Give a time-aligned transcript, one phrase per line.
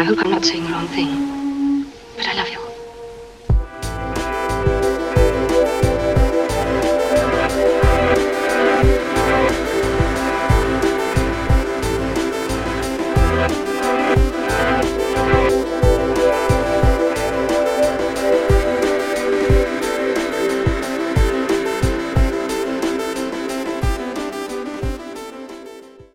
[0.00, 1.39] I hope I'm not saying the wrong thing.